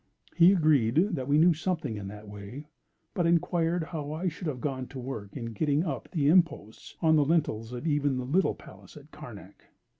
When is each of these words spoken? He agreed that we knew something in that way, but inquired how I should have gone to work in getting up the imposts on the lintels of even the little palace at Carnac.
He 0.35 0.51
agreed 0.51 0.95
that 1.13 1.27
we 1.27 1.37
knew 1.37 1.53
something 1.53 1.95
in 1.95 2.07
that 2.07 2.27
way, 2.27 2.65
but 3.13 3.27
inquired 3.27 3.83
how 3.83 4.11
I 4.13 4.29
should 4.29 4.47
have 4.47 4.59
gone 4.59 4.87
to 4.87 4.97
work 4.97 5.37
in 5.37 5.53
getting 5.53 5.83
up 5.85 6.09
the 6.09 6.27
imposts 6.27 6.95
on 7.03 7.17
the 7.17 7.23
lintels 7.23 7.71
of 7.71 7.85
even 7.85 8.17
the 8.17 8.25
little 8.25 8.55
palace 8.55 8.97
at 8.97 9.11
Carnac. 9.11 9.65